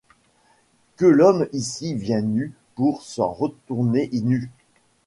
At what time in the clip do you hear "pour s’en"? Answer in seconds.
2.73-3.31